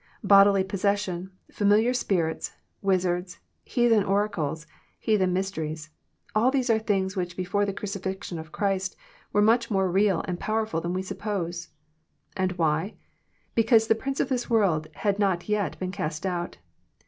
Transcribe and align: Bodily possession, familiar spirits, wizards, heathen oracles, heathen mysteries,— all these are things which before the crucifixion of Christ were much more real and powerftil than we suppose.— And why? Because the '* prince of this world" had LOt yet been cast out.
Bodily 0.23 0.63
possession, 0.63 1.29
familiar 1.51 1.93
spirits, 1.93 2.53
wizards, 2.81 3.37
heathen 3.63 4.03
oracles, 4.03 4.65
heathen 4.97 5.31
mysteries,— 5.31 5.91
all 6.35 6.49
these 6.49 6.71
are 6.71 6.79
things 6.79 7.15
which 7.15 7.37
before 7.37 7.67
the 7.67 7.71
crucifixion 7.73 8.39
of 8.39 8.51
Christ 8.51 8.95
were 9.31 9.43
much 9.43 9.69
more 9.69 9.91
real 9.91 10.25
and 10.27 10.39
powerftil 10.39 10.81
than 10.81 10.95
we 10.95 11.03
suppose.— 11.03 11.69
And 12.35 12.53
why? 12.53 12.95
Because 13.53 13.85
the 13.85 13.95
'* 13.99 14.01
prince 14.01 14.19
of 14.19 14.29
this 14.29 14.49
world" 14.49 14.87
had 15.05 15.19
LOt 15.19 15.47
yet 15.47 15.77
been 15.77 15.91
cast 15.91 16.25
out. 16.25 16.57